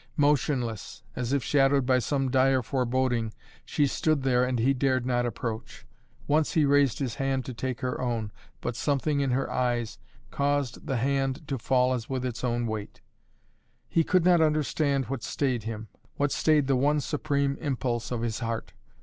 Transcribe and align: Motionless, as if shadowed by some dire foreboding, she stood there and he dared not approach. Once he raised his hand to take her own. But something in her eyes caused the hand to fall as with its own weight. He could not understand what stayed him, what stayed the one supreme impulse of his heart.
Motionless, 0.17 1.03
as 1.15 1.31
if 1.31 1.43
shadowed 1.43 1.85
by 1.85 1.99
some 1.99 2.31
dire 2.31 2.63
foreboding, 2.63 3.33
she 3.63 3.85
stood 3.85 4.23
there 4.23 4.43
and 4.43 4.57
he 4.57 4.73
dared 4.73 5.05
not 5.05 5.27
approach. 5.27 5.85
Once 6.25 6.53
he 6.53 6.65
raised 6.65 6.97
his 6.97 7.13
hand 7.21 7.45
to 7.45 7.53
take 7.53 7.81
her 7.81 8.01
own. 8.01 8.31
But 8.61 8.75
something 8.75 9.19
in 9.19 9.29
her 9.29 9.47
eyes 9.51 9.99
caused 10.31 10.87
the 10.87 10.97
hand 10.97 11.47
to 11.49 11.59
fall 11.59 11.93
as 11.93 12.09
with 12.09 12.25
its 12.25 12.43
own 12.43 12.65
weight. 12.65 13.01
He 13.87 14.03
could 14.03 14.25
not 14.25 14.41
understand 14.41 15.05
what 15.05 15.21
stayed 15.21 15.65
him, 15.65 15.87
what 16.15 16.31
stayed 16.31 16.65
the 16.65 16.75
one 16.75 16.99
supreme 16.99 17.55
impulse 17.59 18.09
of 18.09 18.23
his 18.23 18.39
heart. 18.39 18.73